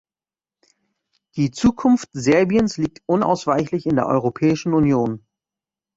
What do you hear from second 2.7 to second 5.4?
liegt unausweichlich in der Europäischen Union.